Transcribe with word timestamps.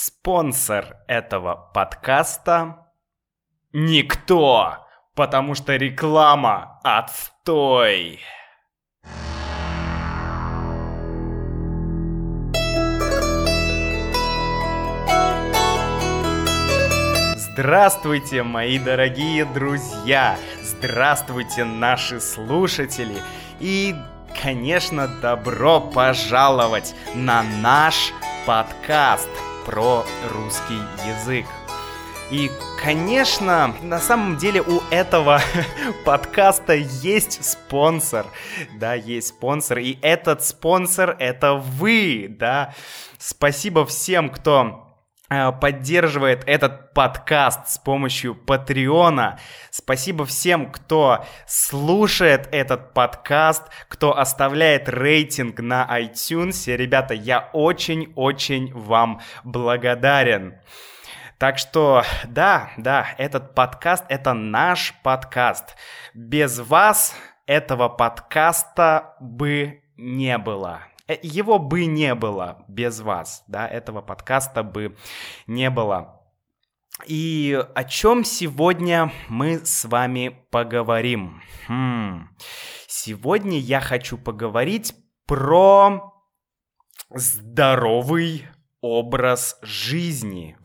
Спонсор 0.00 0.96
этого 1.08 1.70
подкаста– 1.74 2.86
никто, 3.72 4.86
потому 5.16 5.56
что 5.56 5.74
реклама– 5.74 6.78
отстой. 6.84 8.20
Здравствуйте, 17.34 18.44
мои 18.44 18.78
дорогие 18.78 19.46
друзья! 19.46 20.38
Здравствуйте, 20.62 21.64
наши 21.64 22.20
слушатели! 22.20 23.16
И, 23.58 23.96
конечно, 24.40 25.08
добро 25.20 25.80
пожаловать 25.80 26.94
на 27.16 27.42
наш 27.42 28.12
подкаст 28.46 29.28
про 29.68 30.06
русский 30.30 30.80
язык. 31.06 31.44
И, 32.30 32.50
конечно, 32.82 33.74
на 33.82 33.98
самом 33.98 34.38
деле 34.38 34.62
у 34.62 34.80
этого 34.90 35.42
подкаста 36.06 36.72
есть 36.74 37.44
спонсор. 37.44 38.24
Да, 38.80 38.94
есть 38.94 39.28
спонсор. 39.28 39.78
И 39.78 39.98
этот 40.00 40.42
спонсор— 40.42 41.16
это 41.18 41.52
вы, 41.52 42.28
да. 42.30 42.74
Спасибо 43.18 43.84
всем, 43.84 44.30
кто 44.30 44.87
поддерживает 45.28 46.42
этот 46.46 46.94
подкаст 46.94 47.68
с 47.68 47.78
помощью 47.78 48.34
Патреона. 48.34 49.38
Спасибо 49.70 50.24
всем, 50.24 50.70
кто 50.72 51.24
слушает 51.46 52.48
этот 52.50 52.94
подкаст, 52.94 53.64
кто 53.88 54.16
оставляет 54.16 54.88
рейтинг 54.88 55.60
на 55.60 55.86
iTunes. 56.00 56.74
Ребята, 56.74 57.14
я 57.14 57.50
очень-очень 57.52 58.72
вам 58.72 59.20
благодарен. 59.44 60.58
Так 61.38 61.58
что, 61.58 62.02
да, 62.24 62.70
да, 62.76 63.14
этот 63.16 63.54
подкаст— 63.54 64.04
это 64.08 64.32
наш 64.32 64.94
подкаст. 65.04 65.76
Без 66.12 66.58
вас 66.58 67.14
этого 67.46 67.88
подкаста 67.88 69.14
бы 69.20 69.82
не 69.96 70.36
было. 70.38 70.80
Э, 71.08 71.16
его 71.22 71.58
бы 71.58 71.86
не 71.86 72.14
было 72.14 72.64
без 72.68 73.00
вас, 73.00 73.42
да, 73.48 73.66
этого 73.66 74.02
подкаста 74.02 74.62
бы 74.62 74.96
не 75.46 75.70
было. 75.70 76.22
И 77.06 77.58
о 77.74 77.84
чем 77.84 78.24
сегодня 78.24 79.12
мы 79.28 79.64
с 79.64 79.84
вами 79.84 80.44
поговорим? 80.50 81.42
Хм. 81.66 82.28
Сегодня 82.86 83.58
я 83.58 83.80
хочу 83.80 84.18
поговорить 84.18 84.94
про 85.26 86.12
здоровый 87.10 88.46
образ 88.80 89.58
жизни. 89.62 90.58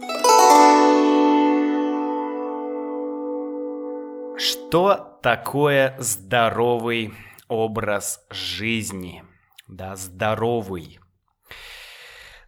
Что 4.37 5.19
такое 5.21 5.95
здоровый 5.99 7.13
образ 7.47 8.25
жизни? 8.31 9.23
Да, 9.67 9.95
здоровый. 9.95 10.99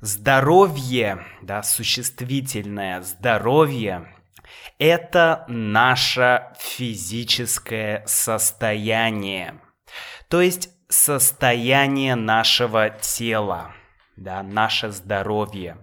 Здоровье, 0.02 1.25
да, 1.41 1.63
существительное 1.63 3.02
здоровье– 3.02 4.13
это 4.77 5.45
наше 5.47 6.52
физическое 6.59 8.03
состояние, 8.05 9.59
то 10.30 10.41
есть 10.41 10.69
состояние 10.89 12.16
нашего 12.16 12.89
тела, 12.89 13.73
да, 14.16 14.44
наше 14.44 14.91
здоровье. 14.91 15.77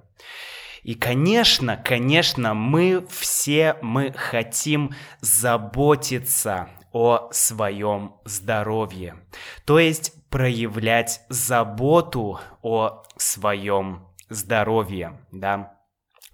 И, 0.82 0.94
конечно, 0.94 1.76
конечно, 1.76 2.54
мы 2.54 3.06
все, 3.08 3.76
мы 3.82 4.12
хотим 4.12 4.94
заботиться 5.20 6.70
о 6.92 7.30
своем 7.30 8.16
здоровье. 8.24 9.16
То 9.64 9.78
есть 9.78 10.12
проявлять 10.32 11.20
заботу 11.28 12.40
о 12.62 13.02
своем 13.18 14.08
здоровье, 14.30 15.20
да. 15.30 15.74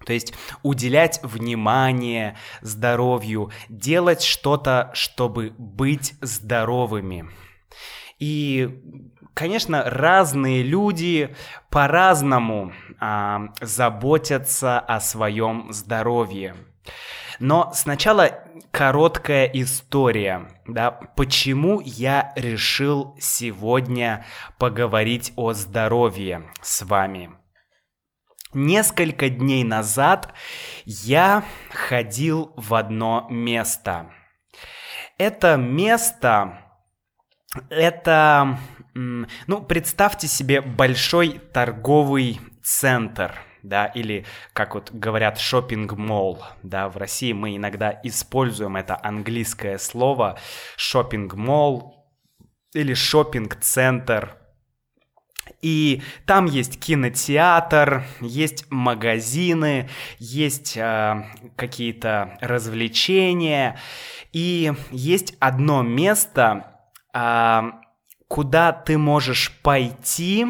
То 0.05 0.13
есть 0.13 0.33
уделять 0.63 1.19
внимание 1.21 2.37
здоровью, 2.61 3.51
делать 3.67 4.23
что-то, 4.23 4.89
чтобы 4.93 5.53
быть 5.57 6.13
здоровыми. 6.21 7.29
И, 8.19 8.81
конечно, 9.33 9.83
разные 9.83 10.63
люди 10.63 11.35
по-разному 11.69 12.71
а, 13.01 13.49
заботятся 13.59 14.79
о 14.79 15.01
своем 15.01 15.73
здоровье. 15.73 16.55
Но 17.39 17.71
сначала 17.73 18.43
короткая 18.71 19.45
история, 19.45 20.49
да, 20.67 20.91
почему 20.91 21.79
я 21.79 22.33
решил 22.35 23.15
сегодня 23.19 24.25
поговорить 24.57 25.31
о 25.37 25.53
здоровье 25.53 26.51
с 26.61 26.81
вами. 26.83 27.31
Несколько 28.53 29.29
дней 29.29 29.63
назад 29.63 30.33
я 30.85 31.45
ходил 31.71 32.51
в 32.57 32.73
одно 32.73 33.27
место. 33.29 34.11
Это 35.17 35.55
место, 35.55 36.61
это, 37.69 38.57
ну, 38.93 39.61
представьте 39.61 40.27
себе 40.27 40.61
большой 40.61 41.39
торговый 41.53 42.39
центр– 42.63 43.33
да, 43.63 43.85
или, 43.85 44.25
как 44.53 44.75
вот 44.75 44.91
говорят, 44.91 45.39
шопинг-молл, 45.39 46.43
да, 46.63 46.89
в 46.89 46.97
России 46.97 47.33
мы 47.33 47.55
иногда 47.55 47.99
используем 48.03 48.77
это 48.77 48.99
английское 49.01 49.77
слово 49.77 50.39
шопинг-молл 50.75 52.05
или 52.73 52.93
шопинг-центр, 52.93 54.39
и 55.61 56.01
там 56.25 56.45
есть 56.45 56.79
кинотеатр, 56.79 58.05
есть 58.21 58.65
магазины, 58.69 59.89
есть 60.17 60.77
э, 60.77 61.23
какие-то 61.55 62.37
развлечения. 62.39 63.77
И 64.31 64.71
есть 64.91 65.35
одно 65.39 65.81
место, 65.81 66.79
э, 67.13 67.61
куда 68.27 68.71
ты 68.71 68.97
можешь 68.97 69.51
пойти, 69.61 70.45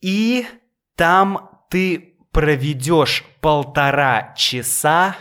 и 0.00 0.46
там 0.94 1.55
ты 1.68 2.16
проведешь 2.32 3.24
полтора 3.40 4.34
часа 4.36 5.16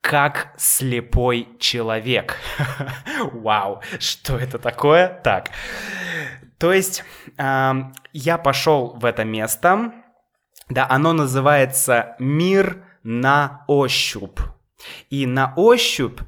как 0.00 0.52
слепой 0.56 1.48
человек. 1.58 2.36
Вау, 3.32 3.82
что 3.98 4.36
это 4.36 4.58
такое? 4.58 5.20
Так, 5.24 5.50
то 6.58 6.72
есть 6.72 7.04
я 7.36 8.38
пошел 8.38 8.94
в 8.96 9.04
это 9.04 9.24
место, 9.24 9.92
да, 10.68 10.86
оно 10.88 11.12
называется 11.12 12.16
«Мир 12.18 12.84
на 13.02 13.64
ощупь». 13.66 14.40
И 15.10 15.26
на 15.26 15.52
ощупь, 15.56 16.20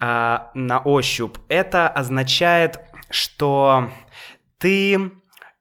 э, 0.00 0.38
на 0.54 0.78
ощупь 0.84 1.36
это 1.48 1.88
означает, 1.88 2.80
что 3.10 3.90
ты 4.58 5.12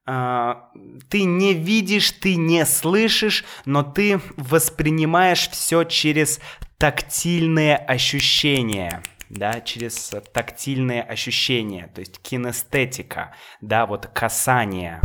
ты 0.06 1.24
не 1.24 1.54
видишь, 1.54 2.12
ты 2.12 2.36
не 2.36 2.66
слышишь, 2.66 3.44
но 3.66 3.84
ты 3.84 4.22
воспринимаешь 4.38 5.50
все 5.50 5.84
через 5.84 6.40
тактильные 6.78 7.78
ощущения 7.78 9.02
да, 9.30 9.62
через 9.62 10.12
тактильные 10.34 11.02
ощущения, 11.02 11.90
то 11.94 12.00
есть 12.00 12.22
кинестетика, 12.22 13.34
да, 13.62 13.86
вот 13.86 14.08
касание, 14.08 15.02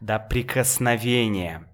да, 0.00 0.18
прикосновение. 0.18 1.64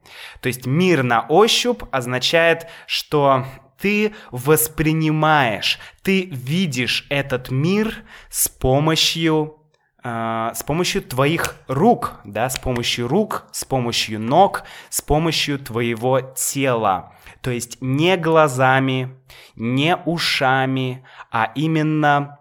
То 0.41 0.49
есть 0.49 0.67
мир 0.67 1.03
на 1.03 1.21
ощупь 1.23 1.83
означает, 1.93 2.67
что 2.87 3.47
ты 3.79 4.15
воспринимаешь, 4.31 5.79
ты 6.03 6.23
видишь 6.23 7.07
этот 7.11 7.51
мир 7.51 8.05
с 8.31 8.49
помощью 8.49 9.57
а, 9.57 9.66
с 10.09 10.63
помощью 10.63 11.03
твоих 11.03 11.57
рук, 11.67 12.21
да, 12.25 12.49
с 12.49 12.59
помощью 12.59 13.09
рук, 13.09 13.47
с 13.51 13.65
помощью 13.65 14.21
ног, 14.21 14.63
с 14.89 15.03
помощью 15.03 15.59
твоего 15.59 16.21
тела. 16.21 17.13
То 17.41 17.51
есть 17.51 17.79
не 17.81 18.17
глазами, 18.17 19.17
не 19.57 19.97
ушами, 19.97 21.05
а 21.33 21.51
именно 21.57 22.39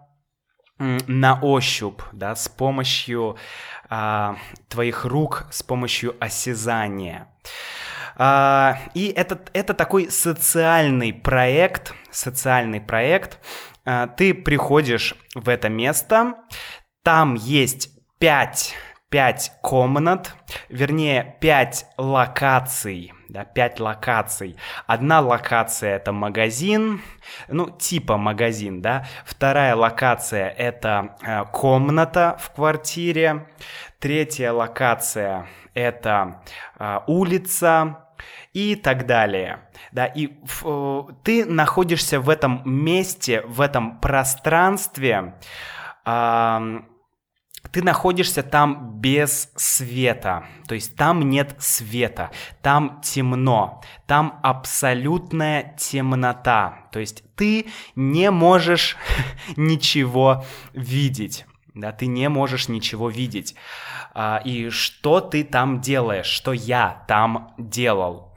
на 0.78 1.40
ощупь, 1.40 2.02
да, 2.12 2.34
с 2.36 2.48
помощью 2.48 3.36
а, 3.88 4.36
твоих 4.68 5.04
рук, 5.04 5.46
с 5.50 5.62
помощью 5.62 6.14
осязания. 6.20 7.28
А, 8.16 8.78
и 8.94 9.08
это, 9.08 9.40
это 9.52 9.74
такой 9.74 10.10
социальный 10.10 11.12
проект, 11.12 11.94
социальный 12.10 12.80
проект. 12.80 13.38
А, 13.84 14.06
ты 14.06 14.34
приходишь 14.34 15.14
в 15.34 15.48
это 15.48 15.68
место, 15.68 16.34
там 17.06 17.36
есть 17.36 17.90
5, 18.18 18.74
5 19.10 19.52
комнат, 19.62 20.34
вернее 20.68 21.36
5 21.40 21.86
локаций, 21.98 23.12
да, 23.28 23.44
пять 23.44 23.78
локаций. 23.78 24.56
Одна 24.88 25.20
локация 25.20 25.94
это 25.94 26.10
магазин, 26.10 27.00
ну, 27.46 27.70
типа 27.70 28.16
магазин, 28.16 28.82
да. 28.82 29.06
Вторая 29.24 29.76
локация 29.76 30.48
это 30.48 31.16
э, 31.22 31.44
комната 31.52 32.36
в 32.40 32.50
квартире. 32.50 33.46
Третья 34.00 34.50
локация 34.50 35.46
это 35.74 36.42
э, 36.76 36.98
улица 37.06 38.08
и 38.52 38.74
так 38.74 39.06
далее. 39.06 39.60
Да, 39.92 40.06
и 40.06 40.26
э, 40.64 41.02
ты 41.22 41.44
находишься 41.44 42.18
в 42.18 42.28
этом 42.28 42.62
месте, 42.64 43.42
в 43.42 43.60
этом 43.60 44.00
пространстве, 44.00 45.34
э, 46.04 46.80
ты 47.72 47.82
находишься 47.82 48.42
там 48.42 49.00
без 49.00 49.50
света, 49.56 50.46
то 50.66 50.74
есть 50.74 50.96
там 50.96 51.28
нет 51.28 51.54
света, 51.58 52.30
там 52.62 53.00
темно, 53.02 53.82
там 54.06 54.38
абсолютная 54.42 55.74
темнота, 55.78 56.88
то 56.92 56.98
есть 56.98 57.22
ты 57.36 57.66
не 57.94 58.30
можешь 58.30 58.96
ничего 59.56 60.44
видеть. 60.72 61.46
Да, 61.74 61.92
ты 61.92 62.06
не 62.06 62.30
можешь 62.30 62.68
ничего 62.68 63.10
видеть. 63.10 63.54
А, 64.14 64.40
и 64.42 64.70
что 64.70 65.20
ты 65.20 65.44
там 65.44 65.82
делаешь, 65.82 66.24
что 66.24 66.54
я 66.54 67.04
там 67.06 67.52
делал? 67.58 68.34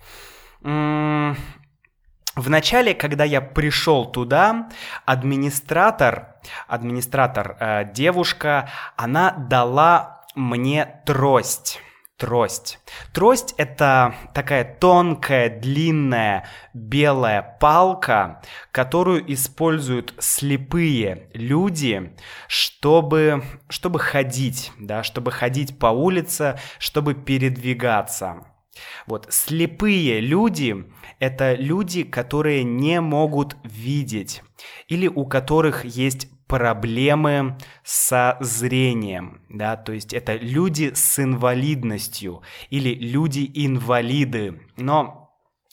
В 0.61 2.49
начале, 2.49 2.93
когда 2.93 3.23
я 3.23 3.39
пришел 3.39 4.05
туда, 4.05 4.69
администратор, 5.05 6.28
администратор, 6.67 7.57
э, 7.59 7.85
девушка, 7.93 8.69
она 8.95 9.31
дала 9.31 10.25
мне 10.35 11.01
трость. 11.05 11.81
Трость. 12.17 12.79
Трость 13.13 13.55
это 13.57 14.13
такая 14.33 14.65
тонкая, 14.65 15.49
длинная, 15.49 16.45
белая 16.73 17.57
палка, 17.61 18.41
которую 18.73 19.31
используют 19.33 20.13
слепые 20.19 21.29
люди, 21.33 22.13
чтобы, 22.49 23.41
чтобы 23.69 23.99
ходить, 23.99 24.73
да, 24.77 25.01
чтобы 25.01 25.31
ходить 25.31 25.79
по 25.79 25.87
улице, 25.87 26.59
чтобы 26.77 27.13
передвигаться. 27.13 28.48
Вот 29.07 29.27
слепые 29.29 30.21
люди— 30.21 30.85
это 31.19 31.53
люди, 31.53 32.03
которые 32.03 32.63
не 32.63 33.01
могут 33.01 33.57
видеть 33.63 34.43
или 34.87 35.07
у 35.07 35.25
которых 35.25 35.85
есть 35.85 36.27
проблемы 36.47 37.57
со 37.83 38.37
зрением, 38.41 39.41
да, 39.49 39.77
то 39.77 39.93
есть 39.93 40.13
это 40.13 40.35
люди 40.35 40.91
с 40.95 41.19
инвалидностью 41.19 42.41
или 42.71 42.93
люди-инвалиды, 42.95 44.59
но 44.75 45.28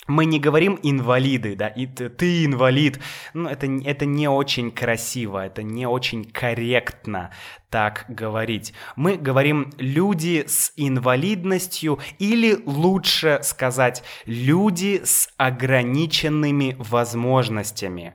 мы 0.07 0.25
не 0.25 0.39
говорим 0.39 0.79
инвалиды, 0.83 1.57
да, 1.57 1.69
и 1.69 1.87
ты, 1.87 2.45
инвалид. 2.45 3.01
Ну, 3.35 3.49
это, 3.49 3.67
это 3.67 4.07
не 4.07 4.29
очень 4.29 4.71
красиво, 4.71 5.45
это 5.45 5.63
не 5.63 5.87
очень 5.87 6.25
корректно 6.25 7.31
так 7.71 8.05
говорить. 8.09 8.73
Мы 8.95 9.17
говорим 9.17 9.71
люди 9.79 10.45
с 10.47 10.73
инвалидностью 10.77 11.99
или 12.19 12.59
лучше 12.65 13.41
сказать 13.43 14.03
люди 14.25 15.03
с 15.05 15.29
ограниченными 15.37 16.77
возможностями. 16.79 18.15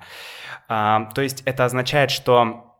А, 0.67 1.09
то 1.13 1.21
есть 1.21 1.43
это 1.45 1.65
означает, 1.65 2.11
что 2.11 2.71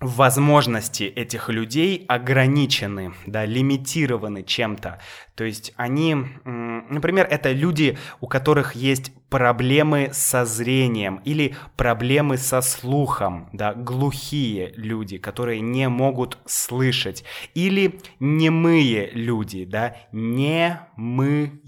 возможности 0.00 1.04
этих 1.04 1.50
людей 1.50 2.06
ограничены, 2.08 3.12
да, 3.26 3.44
лимитированы 3.44 4.42
чем-то. 4.42 4.98
То 5.40 5.46
есть 5.46 5.72
они, 5.76 6.14
например, 6.44 7.26
это 7.30 7.50
люди, 7.50 7.96
у 8.20 8.26
которых 8.26 8.74
есть 8.74 9.10
проблемы 9.30 10.10
со 10.12 10.44
зрением 10.44 11.22
или 11.24 11.56
проблемы 11.78 12.36
со 12.36 12.60
слухом, 12.60 13.48
да, 13.54 13.72
глухие 13.72 14.74
люди, 14.76 15.16
которые 15.16 15.62
не 15.62 15.88
могут 15.88 16.36
слышать, 16.44 17.24
или 17.54 18.00
немые 18.18 19.10
люди, 19.12 19.64
да, 19.64 19.96
немые, 20.12 21.58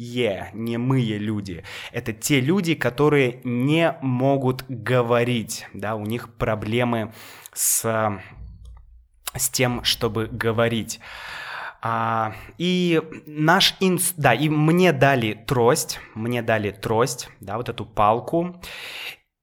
немые 0.53 1.17
люди. 1.17 1.65
Это 1.93 2.13
те 2.13 2.41
люди, 2.41 2.75
которые 2.75 3.41
не 3.43 3.97
могут 4.03 4.67
говорить, 4.69 5.67
да, 5.73 5.95
у 5.95 6.05
них 6.05 6.29
проблемы 6.35 7.15
с, 7.55 8.21
с 9.35 9.49
тем, 9.49 9.83
чтобы 9.83 10.27
говорить. 10.27 11.01
А, 11.83 12.35
и 12.59 13.03
наш 13.27 13.75
инс... 13.81 14.15
Да, 14.17 14.35
и 14.35 14.49
мне 14.49 14.93
дали 14.93 15.33
трость, 15.35 15.99
мне 16.15 16.41
дали 16.41 16.71
трость, 16.71 17.29
да, 17.41 17.57
вот 17.57 17.69
эту 17.69 17.85
палку. 17.85 18.61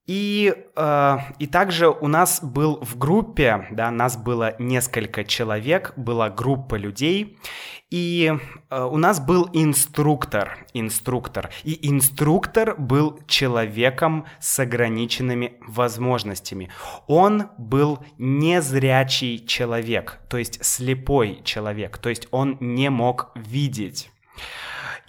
И, 0.09 0.55
э, 0.75 1.17
и 1.37 1.45
также 1.45 1.87
у 1.87 2.07
нас 2.07 2.39
был 2.41 2.79
в 2.81 2.97
группе, 2.97 3.67
да, 3.69 3.91
нас 3.91 4.17
было 4.17 4.55
несколько 4.57 5.23
человек, 5.23 5.93
была 5.97 6.31
группа 6.31 6.73
людей, 6.73 7.37
и 7.91 8.33
э, 8.71 8.83
у 8.83 8.97
нас 8.97 9.19
был 9.19 9.47
инструктор, 9.53 10.65
инструктор, 10.73 11.51
и 11.63 11.87
инструктор 11.87 12.75
был 12.75 13.19
человеком 13.27 14.25
с 14.39 14.57
ограниченными 14.57 15.53
возможностями. 15.67 16.71
Он 17.05 17.51
был 17.59 17.99
незрячий 18.17 19.45
человек, 19.45 20.21
то 20.27 20.39
есть 20.39 20.65
слепой 20.65 21.41
человек, 21.43 21.99
то 21.99 22.09
есть 22.09 22.27
он 22.31 22.57
не 22.59 22.89
мог 22.89 23.29
видеть. 23.35 24.09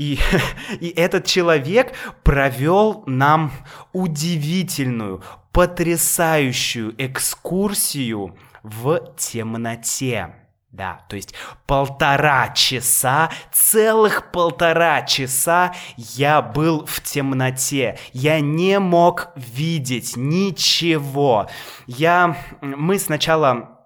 И, 0.01 0.19
и 0.81 0.89
этот 0.89 1.27
человек 1.27 1.93
провел 2.25 3.05
нам 3.07 3.53
удивительную, 3.93 5.23
потрясающую 5.53 6.95
экскурсию 6.97 8.35
в 8.63 9.15
темноте. 9.19 10.35
Да, 10.71 11.01
то 11.09 11.17
есть 11.17 11.35
полтора 11.67 12.51
часа, 12.51 13.31
целых 13.53 14.31
полтора 14.31 15.03
часа 15.03 15.75
я 15.97 16.41
был 16.41 16.87
в 16.87 17.03
темноте. 17.03 17.99
Я 18.13 18.41
не 18.41 18.79
мог 18.79 19.33
видеть 19.35 20.17
ничего. 20.17 21.49
Я, 21.87 22.39
мы 22.63 22.99
сначала 23.01 23.80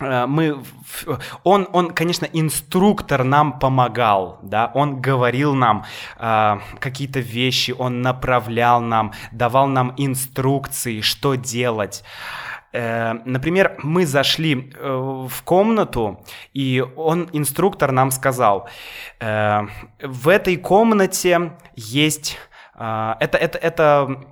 мы, 0.00 0.62
он, 1.44 1.68
он, 1.72 1.90
конечно, 1.90 2.26
инструктор 2.32 3.24
нам 3.24 3.58
помогал, 3.58 4.38
да, 4.42 4.70
он 4.74 5.00
говорил 5.00 5.54
нам 5.54 5.84
э, 6.18 6.58
какие-то 6.78 7.20
вещи, 7.20 7.74
он 7.78 8.02
направлял 8.02 8.80
нам, 8.80 9.12
давал 9.32 9.66
нам 9.66 9.94
инструкции, 9.96 11.02
что 11.02 11.34
делать. 11.34 12.02
Э, 12.72 13.14
например, 13.24 13.76
мы 13.82 14.06
зашли 14.06 14.72
э, 14.74 15.26
в 15.28 15.42
комнату, 15.44 16.24
и 16.54 16.84
он, 16.96 17.28
инструктор, 17.32 17.92
нам 17.92 18.10
сказал, 18.10 18.68
э, 19.20 19.66
в 20.02 20.28
этой 20.28 20.56
комнате 20.56 21.52
есть, 21.76 22.38
э, 22.74 23.14
это, 23.20 23.38
это, 23.38 23.58
это 23.58 24.24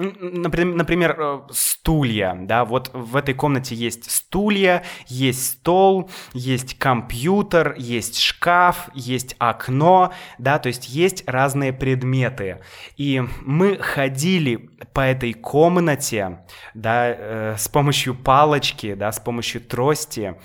Например, 0.00 0.74
например, 0.74 1.16
э, 1.18 1.40
стулья, 1.50 2.34
да, 2.40 2.64
вот 2.64 2.90
в 2.94 3.16
этой 3.16 3.34
комнате 3.34 3.74
есть 3.74 4.10
стулья, 4.10 4.82
есть 5.06 5.46
стол, 5.46 6.10
есть 6.32 6.78
компьютер, 6.78 7.74
есть 7.76 8.18
шкаф, 8.18 8.88
есть 8.94 9.36
окно, 9.38 10.12
да, 10.38 10.58
то 10.58 10.68
есть 10.68 10.88
есть 10.88 11.24
разные 11.26 11.72
предметы. 11.72 12.60
И 12.96 13.22
мы 13.42 13.76
ходили 13.76 14.70
по 14.94 15.00
этой 15.00 15.34
комнате, 15.34 16.46
да, 16.74 17.08
э, 17.08 17.54
с 17.58 17.68
помощью 17.68 18.14
палочки, 18.14 18.94
да, 18.94 19.12
с 19.12 19.20
помощью 19.20 19.60
трости, 19.60 20.36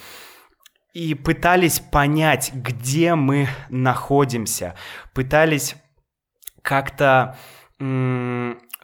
и 0.94 1.14
пытались 1.14 1.80
понять, 1.80 2.52
где 2.54 3.16
мы 3.16 3.48
находимся, 3.70 4.76
пытались 5.14 5.76
как-то 6.62 7.38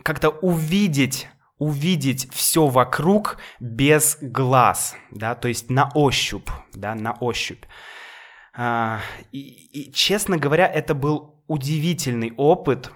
как-то 0.04 0.30
увидеть 0.30 1.28
увидеть 1.62 2.28
все 2.34 2.66
вокруг 2.66 3.38
без 3.60 4.18
глаз, 4.20 4.96
да, 5.12 5.36
то 5.36 5.48
есть 5.48 5.70
на 5.70 5.92
ощупь, 5.94 6.50
да, 6.74 6.96
на 6.96 7.14
ощупь. 7.14 7.66
А, 8.56 9.00
и, 9.32 9.40
и, 9.40 9.94
честно 9.94 10.38
говоря, 10.38 10.66
это 10.66 10.96
был 10.96 11.44
удивительный 11.48 12.34
опыт, 12.36 12.92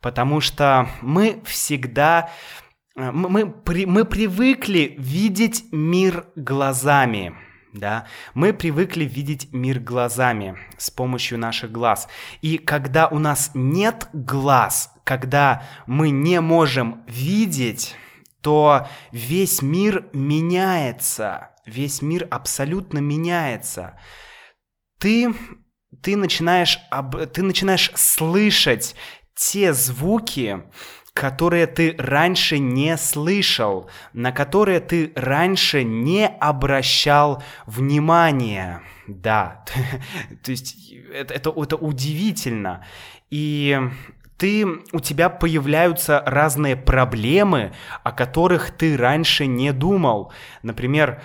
потому 0.00 0.40
что 0.40 0.88
мы 1.02 1.42
всегда, 1.44 2.30
мы, 2.94 3.28
мы, 3.28 3.52
при, 3.52 3.84
мы 3.84 4.06
привыкли 4.06 4.94
видеть 4.96 5.66
мир 5.70 6.26
глазами, 6.36 7.34
да, 7.74 8.06
мы 8.32 8.54
привыкли 8.54 9.04
видеть 9.04 9.52
мир 9.52 9.78
глазами 9.78 10.56
с 10.78 10.90
помощью 10.90 11.38
наших 11.38 11.70
глаз. 11.70 12.08
И 12.40 12.56
когда 12.56 13.08
у 13.08 13.18
нас 13.18 13.50
нет 13.52 14.08
глаз, 14.14 14.95
когда 15.06 15.62
мы 15.86 16.10
не 16.10 16.40
можем 16.40 17.04
видеть, 17.06 17.94
то 18.42 18.88
весь 19.12 19.62
мир 19.62 20.08
меняется, 20.12 21.52
весь 21.64 22.02
мир 22.02 22.26
абсолютно 22.28 22.98
меняется. 22.98 23.98
Ты 24.98 25.32
ты 26.02 26.16
начинаешь, 26.16 26.80
об, 26.90 27.16
ты 27.26 27.42
начинаешь 27.42 27.92
слышать 27.94 28.96
те 29.36 29.72
звуки, 29.72 30.64
которые 31.14 31.68
ты 31.68 31.94
раньше 31.98 32.58
не 32.58 32.96
слышал, 32.96 33.88
на 34.12 34.32
которые 34.32 34.80
ты 34.80 35.12
раньше 35.14 35.84
не 35.84 36.26
обращал 36.26 37.44
внимания. 37.64 38.82
Да, 39.06 39.64
то 40.42 40.50
есть 40.50 40.92
это, 41.12 41.32
это, 41.32 41.50
это 41.56 41.76
удивительно. 41.76 42.84
И 43.30 43.80
ты, 44.36 44.66
у 44.92 45.00
тебя 45.00 45.28
появляются 45.28 46.22
разные 46.26 46.76
проблемы, 46.76 47.72
о 48.04 48.12
которых 48.12 48.70
ты 48.70 48.96
раньше 48.96 49.46
не 49.46 49.72
думал. 49.72 50.32
Например, 50.62 51.22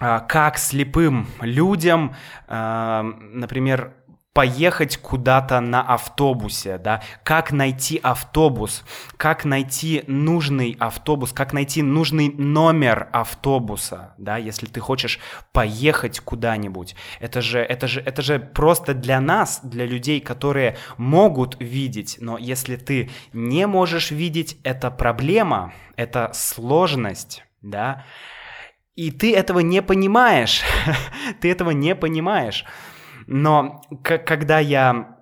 а, 0.00 0.20
как 0.20 0.58
слепым 0.58 1.28
людям, 1.40 2.14
а, 2.48 3.02
например, 3.02 3.94
поехать 4.34 4.96
куда-то 4.96 5.60
на 5.60 5.80
автобусе, 5.80 6.76
да, 6.76 7.02
как 7.22 7.52
найти 7.52 8.00
автобус, 8.02 8.84
как 9.16 9.44
найти 9.44 10.02
нужный 10.08 10.76
автобус, 10.80 11.32
как 11.32 11.52
найти 11.52 11.82
нужный 11.82 12.28
номер 12.28 13.08
автобуса, 13.12 14.12
да, 14.18 14.36
если 14.36 14.66
ты 14.66 14.80
хочешь 14.80 15.20
поехать 15.52 16.18
куда-нибудь. 16.18 16.96
Это 17.20 17.40
же, 17.40 17.60
это 17.60 17.86
же, 17.86 18.00
это 18.00 18.22
же 18.22 18.40
просто 18.40 18.92
для 18.92 19.20
нас, 19.20 19.60
для 19.62 19.86
людей, 19.86 20.20
которые 20.20 20.76
могут 20.96 21.56
видеть, 21.60 22.16
но 22.20 22.36
если 22.36 22.74
ты 22.74 23.10
не 23.32 23.68
можешь 23.68 24.10
видеть, 24.10 24.58
это 24.64 24.90
проблема, 24.90 25.72
это 25.94 26.32
сложность, 26.34 27.44
да, 27.62 28.04
и 28.96 29.12
ты 29.12 29.34
этого 29.34 29.60
не 29.60 29.80
понимаешь, 29.80 30.62
ты 31.40 31.52
этого 31.52 31.70
не 31.70 31.94
понимаешь. 31.94 32.64
Но 33.26 33.82
когда 34.02 34.58
я 34.58 35.14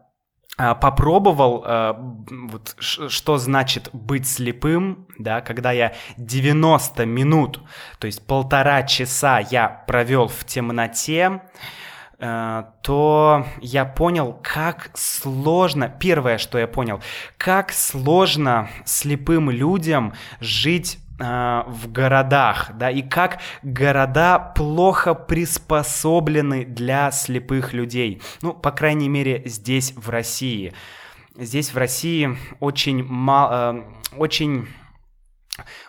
а, 0.59 0.75
попробовал, 0.75 1.65
а, 1.65 1.97
вот, 2.31 2.77
что 2.79 3.39
значит 3.39 3.89
быть 3.93 4.29
слепым, 4.29 5.07
да, 5.19 5.41
когда 5.41 5.73
я 5.73 5.95
90 6.19 7.07
минут, 7.07 7.61
то 7.99 8.07
есть 8.07 8.27
полтора 8.27 8.83
часа 8.83 9.39
я 9.39 9.69
провел 9.69 10.29
в 10.29 10.45
темноте, 10.45 11.43
а, 12.19 12.75
то 12.83 13.47
я 13.61 13.85
понял, 13.85 14.39
как 14.43 14.91
сложно, 14.95 15.89
первое, 15.89 16.39
что 16.39 16.59
я 16.59 16.69
понял, 16.69 17.01
как 17.39 17.73
сложно 17.73 18.69
слепым 18.85 19.51
людям 19.51 20.13
жить 20.39 20.99
в 21.23 21.93
городах, 21.93 22.73
да, 22.75 22.91
и 22.91 23.03
как 23.03 23.39
города 23.63 24.39
плохо 24.39 25.15
приспособлены 25.15 26.65
для 26.65 27.13
слепых 27.13 27.73
людей. 27.73 28.21
Ну, 28.41 28.53
по 28.53 28.73
крайней 28.73 29.09
мере, 29.09 29.43
здесь, 29.47 29.93
в 29.95 30.11
России. 30.11 30.73
Здесь, 31.37 31.73
в 31.73 31.79
России, 31.79 32.37
очень 32.59 33.05
мало, 33.05 33.85
очень, 34.17 34.67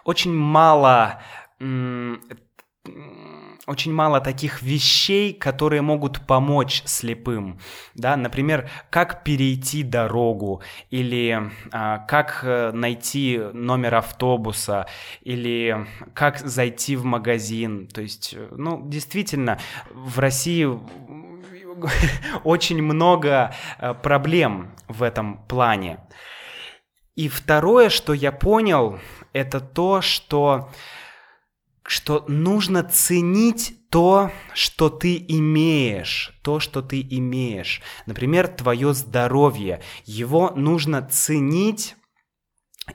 очень 0.03 0.33
мало 0.33 1.21
очень 3.65 3.93
мало 3.93 4.19
таких 4.19 4.61
вещей, 4.61 5.33
которые 5.33 5.81
могут 5.81 6.25
помочь 6.27 6.83
слепым, 6.85 7.59
да, 7.95 8.17
например, 8.17 8.69
как 8.89 9.23
перейти 9.23 9.83
дорогу 9.83 10.61
или 10.89 11.49
а, 11.71 11.99
как 11.99 12.41
э, 12.43 12.71
найти 12.73 13.39
номер 13.53 13.95
автобуса 13.95 14.87
или 15.21 15.87
как 16.13 16.39
зайти 16.39 16.97
в 16.97 17.05
магазин, 17.05 17.87
то 17.87 18.01
есть, 18.01 18.33
э, 18.33 18.49
ну, 18.51 18.81
действительно, 18.85 19.57
в 19.91 20.19
России 20.19 20.67
очень 22.43 22.81
много 22.81 23.55
э, 23.79 23.93
проблем 23.93 24.71
в 24.89 25.03
этом 25.03 25.37
плане. 25.47 25.99
И 27.15 27.29
второе, 27.29 27.89
что 27.89 28.13
я 28.13 28.31
понял, 28.31 28.99
это 29.31 29.59
то, 29.59 30.01
что 30.01 30.69
что 31.83 32.25
нужно 32.27 32.83
ценить 32.83 33.77
то, 33.89 34.31
что 34.53 34.89
ты 34.89 35.23
имеешь, 35.27 36.33
то, 36.41 36.59
что 36.59 36.81
ты 36.81 37.01
имеешь. 37.01 37.81
Например, 38.05 38.47
твое 38.47 38.93
здоровье. 38.93 39.81
Его 40.05 40.51
нужно 40.55 41.07
ценить, 41.07 41.95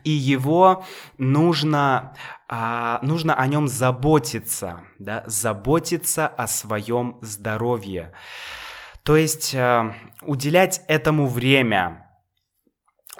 и 0.04 0.11
его 0.11 0.85
нужно, 1.16 2.14
а, 2.49 2.99
нужно 3.02 3.35
о 3.35 3.47
нем 3.47 3.68
заботиться, 3.68 4.83
да, 4.99 5.25
заботиться 5.26 6.26
о 6.26 6.47
своем 6.47 7.18
здоровье. 7.23 8.12
То 9.02 9.16
есть 9.16 9.54
а, 9.54 9.95
уделять 10.23 10.83
этому 10.88 11.26
время, 11.26 12.07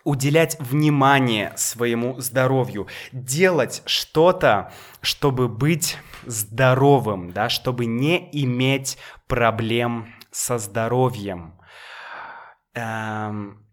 уделять 0.05 0.59
внимание 0.61 1.53
своему 1.57 2.19
здоровью, 2.21 2.87
делать 3.13 3.83
что-то, 3.87 4.73
чтобы 5.01 5.49
быть 5.49 5.99
здоровым, 6.25 7.33
да, 7.33 7.49
чтобы 7.49 7.87
не 7.87 8.29
иметь 8.33 8.99
проблем 9.27 10.15
со 10.31 10.59
здоровьем. 10.59 11.55
Эм, 12.75 13.65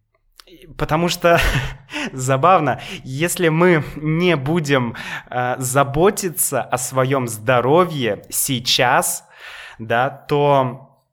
потому 0.77 1.09
что 1.09 1.39
забавно, 2.13 2.81
если 3.03 3.49
мы 3.49 3.83
не 3.95 4.35
будем 4.35 4.95
э, 5.29 5.55
заботиться 5.57 6.61
о 6.61 6.77
своем 6.77 7.27
здоровье 7.27 8.23
сейчас, 8.29 9.27
да, 9.79 10.09
то 10.09 11.03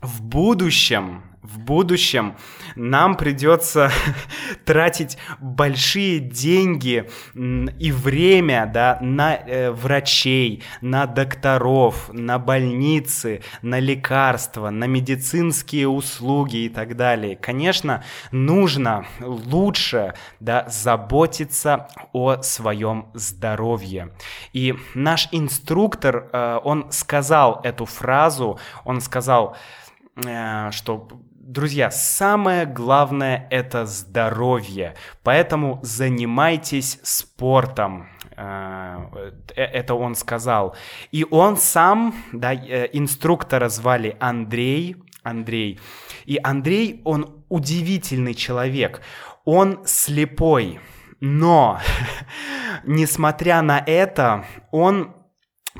в 0.00 0.22
будущем 0.22 1.29
в 1.42 1.58
будущем 1.58 2.36
нам 2.76 3.16
придется 3.16 3.90
тратить 4.64 5.16
большие 5.40 6.20
деньги 6.20 7.08
и 7.34 7.92
время 7.92 8.70
да, 8.72 8.98
на 9.00 9.36
э, 9.36 9.70
врачей, 9.70 10.62
на 10.80 11.06
докторов, 11.06 12.10
на 12.12 12.38
больницы, 12.38 13.42
на 13.62 13.78
лекарства, 13.78 14.70
на 14.70 14.84
медицинские 14.84 15.88
услуги 15.88 16.58
и 16.58 16.68
так 16.68 16.96
далее. 16.96 17.36
Конечно, 17.36 18.04
нужно 18.32 19.06
лучше 19.20 20.14
да, 20.40 20.66
заботиться 20.68 21.88
о 22.12 22.42
своем 22.42 23.08
здоровье. 23.14 24.12
И 24.52 24.74
наш 24.94 25.28
инструктор, 25.32 26.28
э, 26.32 26.60
он 26.62 26.92
сказал 26.92 27.60
эту 27.64 27.86
фразу, 27.86 28.58
он 28.84 29.00
сказал, 29.00 29.56
э, 30.16 30.70
что 30.70 31.08
Друзья, 31.50 31.90
самое 31.90 32.64
главное 32.64 33.48
это 33.50 33.84
здоровье, 33.84 34.94
поэтому 35.24 35.80
занимайтесь 35.82 37.00
спортом. 37.02 38.08
Э, 38.36 39.32
э, 39.56 39.60
это 39.60 39.96
он 39.96 40.14
сказал. 40.14 40.76
И 41.10 41.26
он 41.28 41.56
сам, 41.56 42.14
да, 42.32 42.54
э, 42.54 42.88
инструктора 42.92 43.68
звали 43.68 44.16
Андрей, 44.20 44.94
Андрей. 45.24 45.80
И 46.24 46.38
Андрей, 46.40 47.00
он 47.04 47.42
удивительный 47.48 48.34
человек. 48.34 49.00
Он 49.44 49.80
слепой, 49.84 50.78
но, 51.18 51.80
несмотря 52.84 53.60
на 53.62 53.82
это, 53.84 54.44
он 54.70 55.16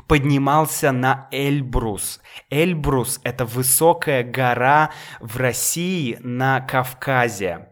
поднимался 0.07 0.91
на 0.91 1.27
Эльбрус. 1.31 2.21
Эльбрус— 2.49 3.19
это 3.23 3.45
высокая 3.45 4.23
гора 4.23 4.91
в 5.19 5.37
России 5.37 6.17
на 6.21 6.61
Кавказе. 6.61 7.67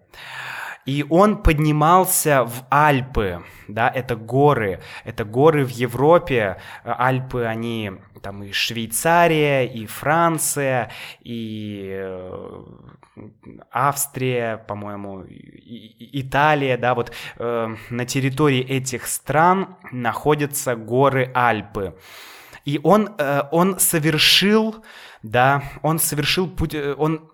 И 0.86 1.06
он 1.08 1.44
поднимался 1.44 2.46
в 2.46 2.66
Альпы, 2.72 3.44
да, 3.68 3.90
это 3.90 4.16
горы, 4.16 4.82
это 5.04 5.24
горы 5.24 5.64
в 5.64 5.70
Европе, 5.70 6.60
Альпы, 6.84 7.44
они 7.44 7.92
там 8.22 8.44
и 8.44 8.52
Швейцария, 8.52 9.66
и 9.66 9.86
Франция, 9.86 10.92
и 11.22 11.90
э, 11.92 12.64
Австрия, 13.72 14.58
по-моему, 14.58 15.26
Италия, 15.28 16.78
да, 16.78 16.96
вот 16.96 17.12
э, 17.38 17.76
на 17.90 18.06
территории 18.06 18.62
этих 18.62 19.08
стран 19.08 19.78
находятся 19.92 20.76
горы 20.76 21.32
Альпы. 21.34 21.96
И 22.66 22.80
он, 22.84 23.16
э, 23.18 23.44
он 23.52 23.80
совершил, 23.80 24.84
да, 25.24 25.64
он 25.82 26.00
совершил 26.00 26.48
путь, 26.48 26.76
э, 26.76 26.94
он, 26.98 27.32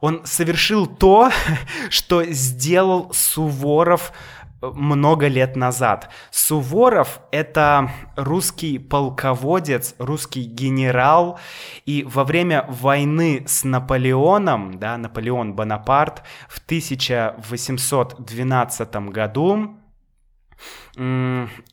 он 0.00 0.24
совершил 0.24 0.86
то, 0.86 1.30
что 1.90 2.24
сделал 2.24 3.12
Суворов 3.12 4.12
много 4.60 5.28
лет 5.28 5.56
назад. 5.56 6.10
Суворов— 6.30 7.20
это 7.30 7.90
русский 8.16 8.78
полководец, 8.78 9.94
русский 9.98 10.44
генерал, 10.44 11.38
и 11.84 12.04
во 12.04 12.24
время 12.24 12.64
войны 12.68 13.44
с 13.46 13.64
Наполеоном, 13.64 14.78
да, 14.78 14.96
Наполеон 14.96 15.54
Бонапарт 15.54 16.22
в 16.48 16.58
1812 16.58 18.96
году 19.10 19.76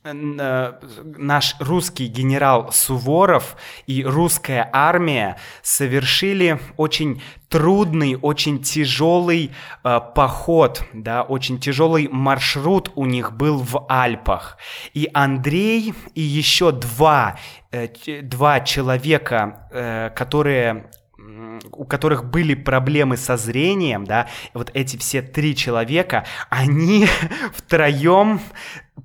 наш 0.04 1.56
русский 1.58 2.06
генерал 2.08 2.70
Суворов 2.72 3.56
и 3.86 4.04
русская 4.04 4.68
армия 4.72 5.38
совершили 5.62 6.60
очень 6.76 7.22
трудный, 7.48 8.18
очень 8.20 8.62
тяжелый 8.62 9.52
э, 9.84 10.00
поход, 10.14 10.82
да, 10.92 11.22
очень 11.22 11.60
тяжелый 11.60 12.08
маршрут 12.08 12.90
у 12.96 13.06
них 13.06 13.32
был 13.32 13.58
в 13.58 13.86
Альпах. 13.88 14.58
И 14.92 15.08
Андрей 15.14 15.94
и 16.14 16.20
еще 16.20 16.72
два, 16.72 17.38
э, 17.70 17.88
два 18.22 18.60
человека, 18.60 19.68
э, 19.70 20.10
которые 20.16 20.90
у 21.72 21.84
которых 21.84 22.24
были 22.24 22.54
проблемы 22.54 23.16
со 23.16 23.36
зрением, 23.36 24.04
да, 24.04 24.28
вот 24.52 24.70
эти 24.74 24.96
все 24.96 25.22
три 25.22 25.54
человека, 25.56 26.24
они 26.50 27.06
втроем 27.54 28.40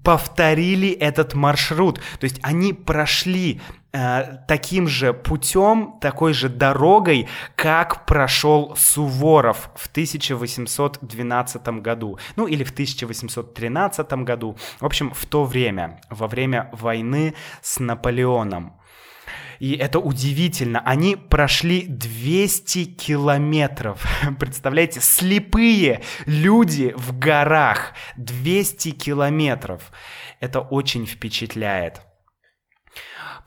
повторили 0.03 0.89
этот 0.89 1.33
маршрут. 1.33 1.99
То 2.19 2.23
есть 2.23 2.39
они 2.43 2.73
прошли 2.73 3.59
э, 3.91 4.37
таким 4.47 4.87
же 4.87 5.13
путем, 5.13 5.95
такой 5.99 6.33
же 6.33 6.47
дорогой, 6.47 7.27
как 7.55 8.05
прошел 8.05 8.75
Суворов 8.77 9.71
в 9.75 9.87
1812 9.87 11.67
году. 11.81 12.19
Ну 12.35 12.47
или 12.47 12.63
в 12.63 12.71
1813 12.71 14.11
году. 14.23 14.57
В 14.79 14.85
общем, 14.85 15.11
в 15.13 15.25
то 15.25 15.43
время, 15.43 15.99
во 16.09 16.27
время 16.27 16.69
войны 16.71 17.33
с 17.61 17.79
Наполеоном. 17.79 18.78
И 19.59 19.73
это 19.73 19.99
удивительно. 19.99 20.79
Они 20.79 21.15
прошли 21.15 21.85
200 21.87 22.85
километров. 22.85 24.05
Представляете, 24.39 25.01
слепые 25.01 26.01
люди 26.25 26.93
в 26.95 27.17
горах. 27.17 27.93
200 28.17 28.91
километров. 28.91 29.91
Это 30.39 30.61
очень 30.61 31.05
впечатляет. 31.05 32.01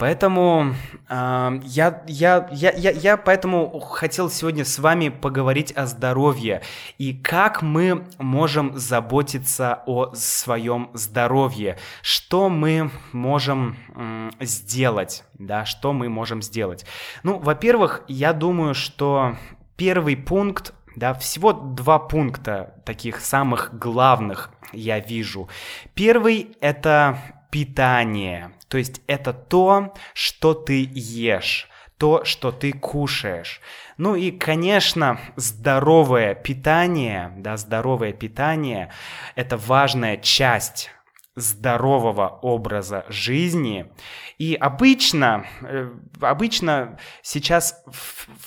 Поэтому 0.03 0.75
э, 1.09 1.61
я, 1.63 2.03
я, 2.09 2.49
я, 2.51 2.73
я, 2.73 2.91
я 2.91 3.17
поэтому 3.17 3.79
хотел 3.79 4.31
сегодня 4.31 4.65
с 4.65 4.81
вами 4.81 5.11
поговорить 5.11 5.71
о 5.77 5.87
здоровье 5.87 6.63
и 6.99 7.15
как 7.15 7.63
мы 7.63 8.09
можем 8.19 8.77
заботиться 8.77 9.85
о 9.87 10.13
своем 10.15 10.91
здоровье, 10.93 11.79
что 12.03 12.49
мы 12.49 12.91
можем 13.13 13.77
э, 13.95 14.31
сделать, 14.41 15.23
да, 15.35 15.65
что 15.65 15.93
мы 15.93 16.09
можем 16.09 16.43
сделать. 16.43 16.85
Ну, 17.23 17.39
во-первых, 17.39 18.03
я 18.09 18.33
думаю, 18.33 18.75
что 18.75 19.37
первый 19.77 20.17
пункт 20.17 20.75
да, 20.97 21.15
всего 21.15 21.53
два 21.53 22.01
пункта 22.01 22.75
таких 22.85 23.21
самых 23.21 23.79
главных 23.79 24.51
я 24.73 24.99
вижу. 24.99 25.49
Первый 25.95 26.57
это 26.61 27.19
питание. 27.53 28.51
То 28.69 28.79
есть 28.79 29.03
это 29.07 29.35
то, 29.35 29.95
что 30.15 30.55
ты 30.55 30.89
ешь, 30.91 31.69
то, 31.99 32.25
что 32.25 32.51
ты 32.51 32.73
кушаешь. 32.73 33.61
Ну 33.99 34.17
и, 34.17 34.31
конечно, 34.31 35.21
здоровое 35.37 36.35
питание, 36.35 37.31
да, 37.37 37.59
здоровое 37.59 38.15
питание– 38.15 38.91
это 39.37 39.59
важная 39.59 40.17
часть 40.17 40.91
здорового 41.35 42.29
образа 42.43 43.05
жизни. 43.09 43.91
И 44.39 44.55
обычно, 44.55 45.47
э, 45.63 45.91
обычно 46.21 46.99
сейчас 47.23 47.83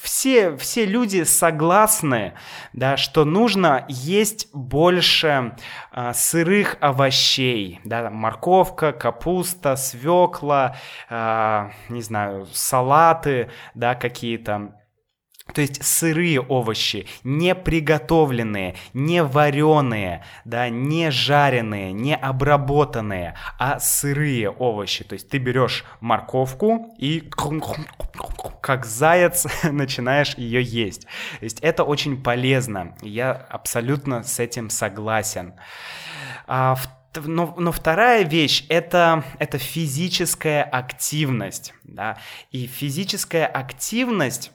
все, 0.01 0.55
все 0.57 0.85
люди 0.85 1.23
согласны, 1.23 2.33
да, 2.73 2.95
что 2.97 3.25
нужно 3.25 3.85
есть 3.87 4.49
больше 4.53 5.55
а, 5.91 6.13
сырых 6.13 6.77
овощей, 6.79 7.79
да, 7.85 8.09
морковка, 8.09 8.91
капуста, 8.93 9.75
свекла, 9.75 10.75
а, 11.09 11.71
не 11.89 12.01
знаю, 12.01 12.47
салаты, 12.51 13.49
да, 13.73 13.95
какие-то 13.95 14.75
то 15.53 15.61
есть 15.61 15.83
сырые 15.85 16.41
овощи, 16.41 17.07
не 17.23 17.53
приготовленные, 17.53 18.75
не 18.93 19.23
вареные, 19.23 20.23
да, 20.43 20.69
не 20.69 21.11
жареные, 21.11 21.93
не 21.93 22.15
обработанные, 22.15 23.35
а 23.59 23.79
сырые 23.79 24.49
овощи. 24.49 25.03
То 25.03 25.13
есть 25.13 25.29
ты 25.29 25.37
берешь 25.37 25.85
морковку 26.01 26.93
и 26.97 27.29
как 28.61 28.85
заяц 28.85 29.45
начинаешь 29.63 30.35
ее 30.35 30.63
есть. 30.63 31.03
То 31.39 31.43
есть 31.43 31.59
это 31.61 31.83
очень 31.83 32.21
полезно. 32.21 32.95
Я 33.01 33.31
абсолютно 33.31 34.23
с 34.23 34.39
этим 34.39 34.71
согласен. 34.71 35.53
А, 36.47 36.75
но, 37.23 37.53
но 37.57 37.71
вторая 37.71 38.23
вещь 38.23 38.65
это, 38.69 39.23
это 39.37 39.59
физическая 39.59 40.63
активность. 40.63 41.73
Да? 41.83 42.17
И 42.51 42.65
физическая 42.65 43.45
активность 43.45 44.51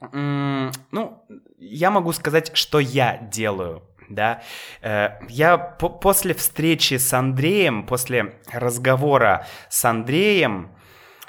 ну, 0.00 1.24
я 1.58 1.90
могу 1.90 2.12
сказать, 2.12 2.50
что 2.54 2.78
я 2.80 3.18
делаю. 3.18 3.82
Да, 4.08 4.40
э, 4.80 5.10
я 5.28 5.58
по 5.58 5.90
после 5.90 6.32
встречи 6.32 6.94
с 6.94 7.12
Андреем, 7.12 7.86
после 7.86 8.40
разговора 8.50 9.46
с 9.68 9.84
Андреем, 9.84 10.70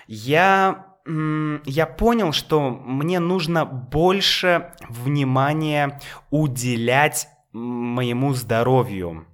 я 0.08 0.86
я 1.66 1.88
понял, 1.88 2.34
что 2.34 2.70
мне 2.70 3.20
нужно 3.20 3.66
больше 3.66 4.74
внимания 4.88 6.00
уделять 6.30 7.28
моему 7.52 8.34
здоровью, 8.34 9.26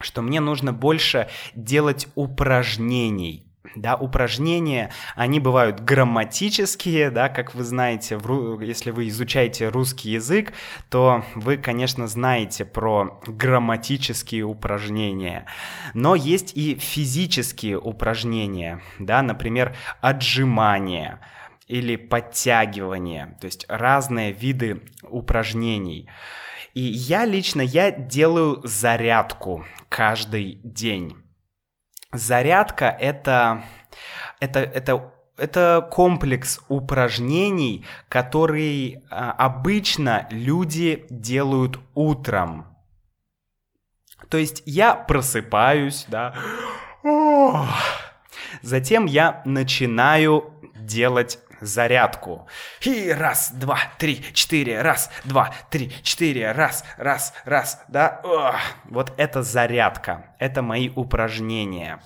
что 0.00 0.22
мне 0.22 0.40
нужно 0.40 0.72
больше 0.72 1.28
делать 1.54 2.08
упражнений, 2.14 3.43
да, 3.74 3.96
упражнения, 3.96 4.90
они 5.16 5.40
бывают 5.40 5.80
грамматические, 5.80 7.10
да, 7.10 7.28
как 7.28 7.54
вы 7.54 7.64
знаете, 7.64 8.16
в, 8.16 8.60
если 8.60 8.90
вы 8.90 9.08
изучаете 9.08 9.68
русский 9.68 10.10
язык, 10.10 10.52
то 10.90 11.24
вы, 11.34 11.56
конечно, 11.56 12.06
знаете 12.06 12.64
про 12.64 13.20
грамматические 13.26 14.44
упражнения. 14.44 15.46
Но 15.94 16.14
есть 16.14 16.56
и 16.56 16.76
физические 16.76 17.78
упражнения, 17.78 18.82
да, 18.98 19.22
например, 19.22 19.74
отжимания 20.00 21.20
или 21.66 21.96
подтягивания, 21.96 23.36
то 23.40 23.46
есть 23.46 23.64
разные 23.68 24.32
виды 24.32 24.82
упражнений. 25.02 26.08
И 26.74 26.82
я 26.82 27.24
лично, 27.24 27.62
я 27.62 27.90
делаю 27.90 28.60
зарядку 28.64 29.64
каждый 29.88 30.58
день. 30.62 31.23
Зарядка 32.14 32.86
это, 32.86 33.64
это, 34.40 34.60
это, 34.60 35.12
это 35.36 35.88
комплекс 35.90 36.60
упражнений, 36.68 37.84
которые 38.08 39.02
а, 39.10 39.32
обычно 39.32 40.28
люди 40.30 41.06
делают 41.10 41.80
утром. 41.94 42.66
То 44.28 44.38
есть 44.38 44.62
я 44.64 44.94
просыпаюсь, 44.94 46.06
да, 46.08 46.34
затем 48.62 49.06
я 49.06 49.42
начинаю 49.44 50.52
делать 50.76 51.38
зарядку. 51.64 52.48
И 52.80 53.12
раз, 53.12 53.52
два, 53.52 53.78
три, 53.98 54.24
четыре, 54.32 54.82
раз, 54.82 55.10
два, 55.24 55.52
три, 55.70 55.92
четыре, 56.02 56.52
раз, 56.52 56.84
раз, 56.96 57.34
раз, 57.44 57.82
да. 57.88 58.20
Ох, 58.24 58.56
вот 58.84 59.12
это 59.16 59.42
зарядка, 59.42 60.34
это 60.38 60.62
мои 60.62 60.90
упражнения. 60.94 62.00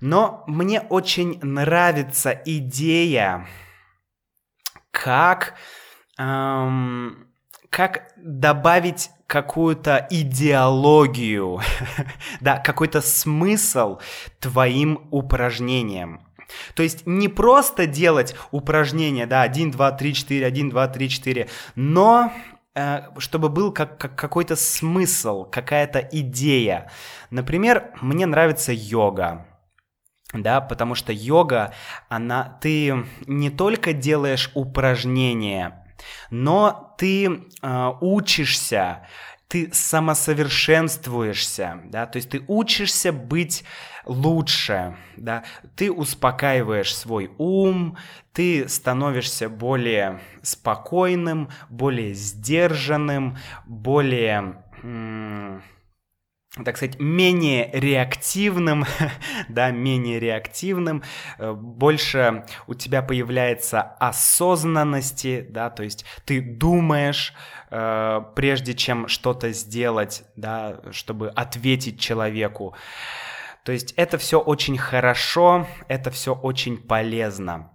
Но 0.00 0.44
мне 0.46 0.80
очень 0.80 1.38
нравится 1.40 2.38
идея, 2.44 3.46
как, 4.90 5.54
эм, 6.18 7.28
как 7.70 8.12
добавить 8.16 9.10
какую-то 9.26 10.06
идеологию, 10.10 11.60
да, 12.40 12.58
какой-то 12.58 13.00
смысл 13.00 13.98
твоим 14.40 15.08
упражнениям. 15.10 16.23
То 16.74 16.82
есть 16.82 17.06
не 17.06 17.28
просто 17.28 17.86
делать 17.86 18.34
упражнения, 18.50 19.26
да, 19.26 19.42
1, 19.42 19.70
2, 19.70 19.92
3, 19.92 20.14
4, 20.14 20.46
1, 20.46 20.70
2, 20.70 20.88
3, 20.88 21.08
4, 21.08 21.48
но 21.74 22.32
э, 22.74 23.02
чтобы 23.18 23.48
был 23.48 23.72
как, 23.72 23.98
как 23.98 24.16
какой-то 24.16 24.56
смысл, 24.56 25.44
какая-то 25.44 26.00
идея. 26.12 26.90
Например, 27.30 27.92
мне 28.00 28.26
нравится 28.26 28.72
йога. 28.72 29.46
Да, 30.32 30.60
потому 30.60 30.96
что 30.96 31.12
йога, 31.12 31.72
она, 32.08 32.58
ты 32.60 33.04
не 33.26 33.50
только 33.50 33.92
делаешь 33.92 34.50
упражнения, 34.54 35.84
но 36.30 36.94
ты 36.98 37.26
э, 37.62 37.90
учишься 38.00 39.06
ты 39.48 39.70
самосовершенствуешься, 39.72 41.80
да, 41.84 42.06
то 42.06 42.16
есть 42.16 42.30
ты 42.30 42.42
учишься 42.48 43.12
быть 43.12 43.64
лучше, 44.04 44.96
да, 45.16 45.44
ты 45.76 45.92
успокаиваешь 45.92 46.94
свой 46.94 47.30
ум, 47.38 47.96
ты 48.32 48.68
становишься 48.68 49.48
более 49.48 50.20
спокойным, 50.42 51.50
более 51.68 52.14
сдержанным, 52.14 53.38
более 53.66 54.62
так 56.62 56.76
сказать, 56.76 57.00
менее 57.00 57.68
реактивным, 57.72 58.84
да, 59.48 59.72
менее 59.72 60.20
реактивным, 60.20 61.02
э, 61.38 61.52
больше 61.52 62.44
у 62.68 62.74
тебя 62.74 63.02
появляется 63.02 63.82
осознанности, 63.82 65.44
да, 65.50 65.70
то 65.70 65.82
есть 65.82 66.04
ты 66.24 66.40
думаешь, 66.40 67.34
э, 67.74 68.20
прежде 68.36 68.74
чем 68.74 69.08
что-то 69.08 69.52
сделать, 69.52 70.22
да, 70.36 70.80
чтобы 70.92 71.30
ответить 71.30 71.98
человеку. 71.98 72.74
То 73.64 73.72
есть 73.72 73.92
это 73.96 74.16
все 74.18 74.38
очень 74.38 74.78
хорошо, 74.78 75.66
это 75.88 76.10
все 76.10 76.34
очень 76.34 76.76
полезно. 76.76 77.70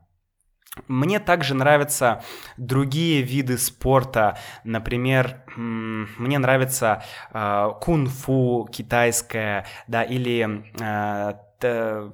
Мне 0.88 1.20
также 1.20 1.56
нравятся 1.56 2.24
другие 2.58 3.22
виды 3.22 3.58
спорта. 3.58 4.38
Например, 4.64 5.44
мне 5.58 6.38
нравится 6.38 7.04
э, 7.34 7.72
кунг-фу 7.82 8.70
китайское, 8.72 9.66
да, 9.88 10.04
или 10.04 10.64
э, 10.80 11.34
т, 11.60 12.12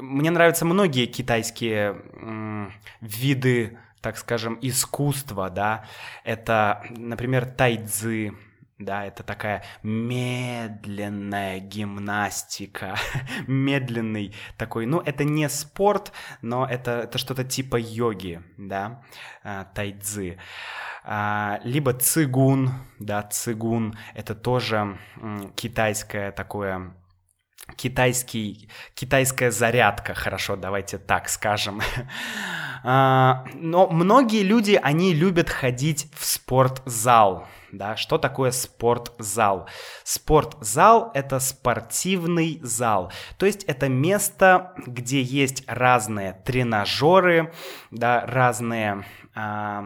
мне 0.00 0.30
нравятся 0.30 0.64
многие 0.64 1.06
китайские 1.06 1.96
э, 1.96 2.66
виды, 3.00 3.78
так 4.02 4.18
скажем, 4.18 4.58
искусства, 4.60 5.48
да. 5.48 5.84
Это, 6.24 6.84
например, 6.90 7.46
тайцзы, 7.46 8.32
да, 8.78 9.06
это 9.06 9.22
такая 9.22 9.64
медленная 9.82 11.60
гимнастика, 11.60 12.96
медленный 13.46 14.34
такой, 14.58 14.86
ну, 14.86 15.00
это 15.00 15.24
не 15.24 15.48
спорт, 15.48 16.12
но 16.42 16.66
это, 16.66 17.02
это 17.02 17.18
что-то 17.18 17.44
типа 17.44 17.76
йоги, 17.76 18.42
да, 18.58 19.02
а, 19.44 19.64
тайцзы. 19.64 20.38
А, 21.04 21.60
либо 21.64 21.92
цигун, 21.94 22.70
да, 22.98 23.22
цигун, 23.22 23.96
это 24.14 24.34
тоже 24.34 24.98
китайское 25.56 26.32
такое 26.32 26.94
китайский, 27.76 28.68
китайская 28.94 29.50
зарядка, 29.50 30.14
хорошо, 30.14 30.56
давайте 30.56 30.98
так 30.98 31.28
скажем. 31.28 31.80
А, 32.84 33.44
но 33.54 33.88
многие 33.88 34.42
люди, 34.42 34.78
они 34.82 35.14
любят 35.14 35.48
ходить 35.48 36.08
в 36.16 36.24
спортзал, 36.24 37.46
да, 37.70 37.96
что 37.96 38.18
такое 38.18 38.50
спортзал? 38.50 39.68
Спортзал— 40.04 41.10
это 41.14 41.38
спортивный 41.40 42.60
зал, 42.62 43.12
то 43.38 43.46
есть 43.46 43.64
это 43.64 43.88
место, 43.88 44.72
где 44.86 45.22
есть 45.22 45.64
разные 45.66 46.34
тренажеры, 46.44 47.52
да, 47.90 48.26
разные... 48.26 49.04
А, 49.34 49.84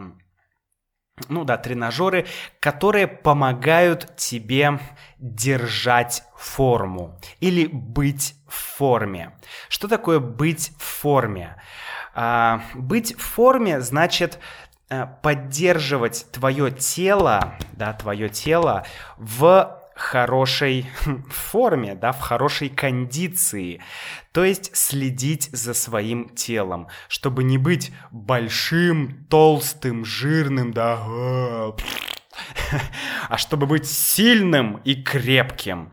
ну 1.29 1.45
да, 1.45 1.57
тренажеры, 1.57 2.27
которые 2.59 3.07
помогают 3.07 4.15
тебе 4.17 4.79
держать 5.17 6.23
форму 6.35 7.19
или 7.39 7.65
быть 7.65 8.35
в 8.47 8.53
форме. 8.77 9.31
Что 9.67 9.87
такое 9.87 10.19
быть 10.19 10.71
в 10.77 10.83
форме? 10.83 11.55
А, 12.19 12.61
быть 12.73 13.15
в 13.15 13.21
форме 13.21 13.79
значит 13.79 14.39
Э, 14.89 15.05
поддерживать 15.21 16.27
твое 16.31 16.71
тело, 16.71 17.55
да, 17.73 17.91
твое 17.91 18.29
тело 18.29 18.85
в 19.17 19.77
хорошей 19.95 20.89
форме, 21.29 21.93
да, 21.93 22.13
в 22.13 22.21
хорошей 22.21 22.69
кондиции. 22.69 23.81
То 24.31 24.45
есть 24.45 24.73
следить 24.77 25.49
за 25.51 25.73
своим 25.73 26.29
телом, 26.29 26.87
чтобы 27.09 27.43
не 27.43 27.57
быть 27.57 27.91
большим, 28.11 29.25
толстым, 29.25 30.05
жирным, 30.05 30.71
да, 30.71 31.03
а 33.27 33.37
чтобы 33.37 33.65
быть 33.65 33.89
сильным 33.89 34.77
и 34.85 34.95
крепким. 34.95 35.91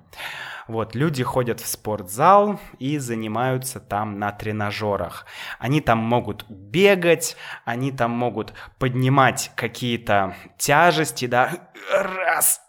Вот, 0.66 0.94
люди 0.94 1.22
ходят 1.22 1.60
в 1.60 1.66
спортзал 1.66 2.58
и 2.78 2.98
занимаются 2.98 3.80
там 3.80 4.18
на 4.18 4.32
тренажерах. 4.32 5.26
Они 5.58 5.80
там 5.80 5.98
могут 5.98 6.46
бегать, 6.48 7.36
они 7.64 7.92
там 7.92 8.10
могут 8.12 8.54
поднимать 8.78 9.50
какие-то 9.56 10.34
тяжести, 10.56 11.26
да, 11.26 11.70
раз, 11.92 12.62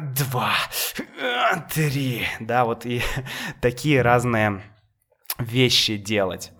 два, 0.00 0.54
три, 1.72 2.24
да, 2.38 2.64
вот 2.64 2.86
и 2.86 3.02
такие 3.60 4.02
разные 4.02 4.62
вещи 5.38 5.96
делать. 5.96 6.52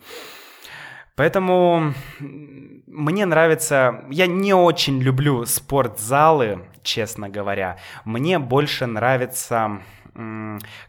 Поэтому 1.17 1.95
мне 2.19 3.25
нравится... 3.25 4.05
Я 4.11 4.27
не 4.27 4.53
очень 4.53 5.01
люблю 5.01 5.47
спортзалы, 5.47 6.69
честно 6.85 7.29
говоря. 7.29 7.79
Мне 8.05 8.39
больше 8.39 8.87
нравятся 8.87 9.81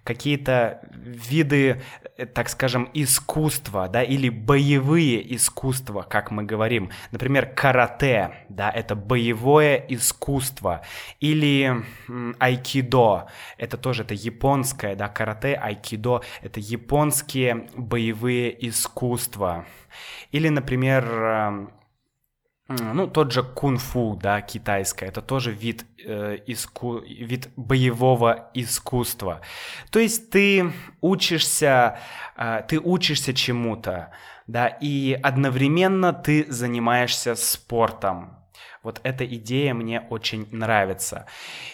какие-то 0.04 0.82
виды, 0.94 1.82
э, 2.16 2.26
так 2.28 2.48
скажем, 2.48 2.90
искусства, 2.94 3.88
да, 3.88 4.04
или 4.04 4.30
боевые 4.30 5.36
искусства, 5.36 6.04
как 6.04 6.30
мы 6.30 6.44
говорим. 6.44 6.92
Например, 7.12 7.48
карате, 7.48 8.46
да, 8.50 8.70
это 8.70 8.96
боевое 8.96 9.84
искусство. 9.90 10.82
Или 11.20 11.84
айкидо, 12.40 13.28
это 13.58 13.78
тоже, 13.78 14.04
это 14.04 14.14
японское, 14.14 14.96
да, 14.96 15.08
карате, 15.08 15.56
айкидо, 15.56 16.22
это 16.44 16.60
японские 16.60 17.68
боевые 17.76 18.68
искусства. 18.68 19.66
Или, 20.32 20.50
например, 20.50 21.72
ну, 22.68 23.08
тот 23.08 23.32
же 23.32 23.44
кунг-фу, 23.44 24.18
да, 24.20 24.42
китайское, 24.42 25.10
это 25.10 25.22
тоже 25.22 25.52
вид, 25.52 25.86
э, 26.04 26.38
иску... 26.48 26.98
вид 27.00 27.50
боевого 27.56 28.50
искусства. 28.56 29.42
То 29.92 30.00
есть 30.00 30.32
ты 30.32 30.74
учишься, 31.00 32.00
э, 32.36 32.64
ты 32.68 32.80
учишься 32.80 33.36
чему-то, 33.36 34.12
да, 34.48 34.68
и 34.68 35.14
одновременно 35.14 36.12
ты 36.12 36.52
занимаешься 36.52 37.36
спортом. 37.36 38.36
Вот 38.82 39.00
эта 39.04 39.26
идея 39.26 39.76
мне 39.76 40.02
очень 40.10 40.48
нравится. 40.52 41.28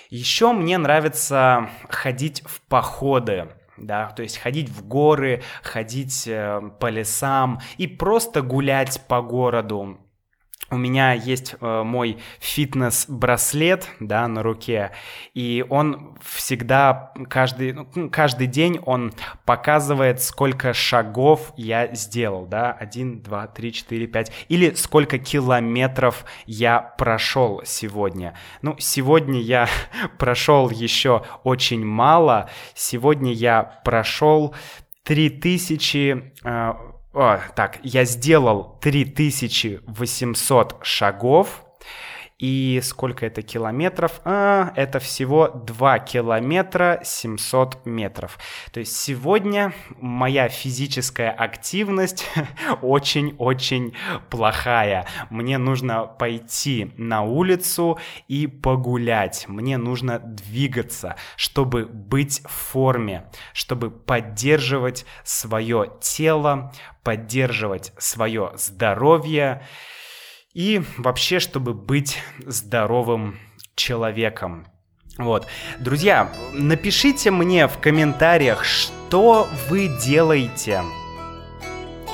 Еще 0.10 0.52
мне 0.52 0.78
нравится 0.78 1.70
ходить 1.90 2.44
в 2.46 2.62
походы 2.62 3.50
да, 3.78 4.10
то 4.10 4.22
есть 4.22 4.38
ходить 4.38 4.70
в 4.70 4.88
горы, 4.88 5.42
ходить 5.64 6.28
э, 6.28 6.62
по 6.80 6.88
лесам 6.88 7.62
и 7.78 7.88
просто 7.88 8.44
гулять 8.44 9.02
по 9.08 9.24
городу 9.24 9.98
у 10.72 10.78
меня 10.78 11.14
есть 11.14 11.56
э, 11.60 11.84
мой 11.84 12.18
фитнес-браслет, 12.40 13.90
да, 14.00 14.28
на 14.28 14.42
руке, 14.42 14.92
и 15.34 15.66
он 15.70 16.18
всегда, 16.22 17.14
каждый, 17.30 17.74
ну, 17.74 18.10
каждый 18.10 18.48
день 18.48 18.80
он 18.86 19.12
показывает, 19.46 20.22
сколько 20.22 20.74
шагов 20.74 21.54
я 21.58 21.94
сделал, 21.94 22.46
да, 22.46 22.72
один, 22.72 23.22
два, 23.22 23.48
три, 23.48 23.74
четыре, 23.74 24.08
пять, 24.08 24.32
или 24.48 24.74
сколько 24.76 25.20
километров 25.20 26.26
я 26.46 26.80
прошел 26.80 27.62
сегодня. 27.66 28.34
Ну, 28.62 28.76
сегодня 28.80 29.42
я 29.42 29.68
прошел 30.18 30.70
еще 30.70 31.26
очень 31.44 31.86
мало, 31.86 32.50
сегодня 32.76 33.34
я 33.34 33.64
прошел 33.84 34.56
3000 35.04 36.34
э, 36.44 36.74
о, 37.14 37.40
так, 37.56 37.80
я 37.84 38.06
сделал 38.06 38.78
3800 38.82 40.78
шагов 40.82 41.66
и 42.42 42.82
сколько 42.84 43.28
это 43.28 43.44
километров? 43.44 44.20
А, 44.26 44.74
это 44.76 45.00
всего 45.00 45.48
2 45.48 46.00
километра 46.00 47.00
700 47.04 47.86
метров. 47.86 48.40
То 48.72 48.80
есть 48.80 48.98
сегодня 48.98 49.74
моя 50.00 50.50
физическая 50.50 51.30
активность 51.30 52.28
очень-очень 52.82 53.94
плохая. 54.32 55.06
Мне 55.30 55.60
нужно 55.60 56.08
пойти 56.08 56.92
на 56.98 57.22
улицу 57.22 58.00
и 58.28 58.48
погулять. 58.48 59.46
Мне 59.48 59.78
нужно 59.78 60.18
двигаться, 60.18 61.18
чтобы 61.36 61.86
быть 61.86 62.42
в 62.44 62.50
форме, 62.50 63.30
чтобы 63.54 63.92
поддерживать 63.92 65.06
свое 65.24 65.92
тело, 66.02 66.74
поддерживать 67.04 67.94
свое 68.00 68.52
здоровье 68.56 69.62
и 70.54 70.82
вообще, 70.98 71.40
чтобы 71.40 71.74
быть 71.74 72.20
здоровым 72.46 73.40
человеком. 73.76 74.68
Вот. 75.18 75.48
Друзья, 75.80 76.32
напишите 76.54 77.32
мне 77.32 77.68
в 77.68 77.78
комментариях, 77.78 78.64
что 78.64 79.48
вы 79.70 79.88
делаете, 80.02 80.84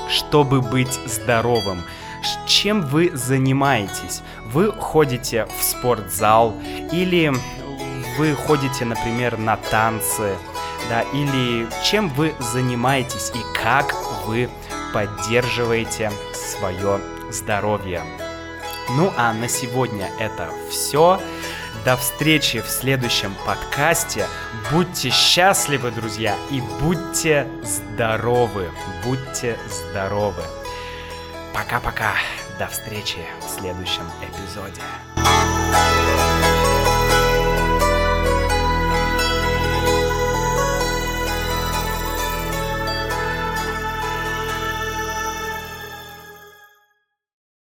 чтобы 0.09 0.61
быть 0.61 0.99
здоровым. 1.05 1.83
Чем 2.45 2.81
вы 2.81 3.11
занимаетесь? 3.15 4.21
Вы 4.47 4.71
ходите 4.71 5.45
в 5.45 5.63
спортзал 5.63 6.55
или 6.91 7.31
вы 8.17 8.33
ходите, 8.33 8.85
например, 8.85 9.37
на 9.37 9.57
танцы, 9.57 10.35
да, 10.89 11.01
или 11.13 11.67
чем 11.83 12.09
вы 12.09 12.33
занимаетесь 12.39 13.31
и 13.35 13.57
как 13.57 13.93
вы 14.25 14.49
поддерживаете 14.93 16.11
свое 16.33 16.99
здоровье. 17.29 18.01
Ну 18.89 19.13
а 19.17 19.33
на 19.33 19.47
сегодня 19.49 20.09
это 20.19 20.49
все. 20.69 21.21
До 21.83 21.97
встречи 21.97 22.61
в 22.61 22.69
следующем 22.69 23.35
подкасте. 23.45 24.25
Будьте 24.71 25.09
счастливы, 25.09 25.91
друзья, 25.91 26.35
и 26.51 26.61
будьте 26.81 27.47
здоровы. 27.63 28.69
Будьте 29.03 29.57
здоровы. 29.69 30.43
Пока-пока. 31.53 32.13
До 32.59 32.67
встречи 32.67 33.19
в 33.45 33.59
следующем 33.59 34.03
эпизоде. 34.21 34.81